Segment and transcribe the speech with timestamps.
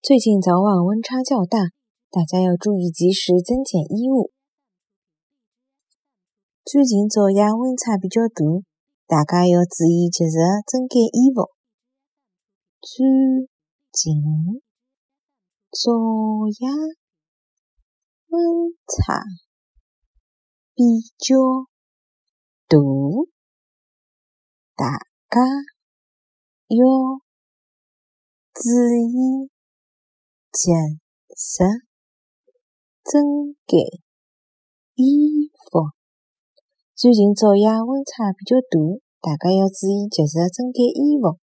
[0.00, 1.58] 最近早晚温差较大，
[2.08, 4.30] 大家要注意及时增减衣物。
[6.64, 8.44] 最近早夜温差比较大，
[9.08, 10.38] 大家要注意及时
[10.68, 11.50] 增减衣物。
[12.80, 13.04] 最
[13.92, 14.22] 近
[15.72, 15.90] 早
[16.46, 16.70] 夜
[18.28, 19.24] 温差
[20.76, 21.66] 比较
[24.76, 25.42] 大，大家
[26.68, 26.86] 要
[28.54, 28.62] 注
[28.94, 29.50] 意
[30.52, 30.72] 及
[31.36, 31.64] 时
[33.04, 33.80] 增减
[34.94, 35.90] 衣服。
[36.96, 41.38] 最近昼夜温差比较大，大家要注意及时增减衣服。